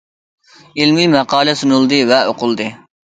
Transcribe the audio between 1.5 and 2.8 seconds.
سۇنۇلدى ۋە ئوقۇلدى.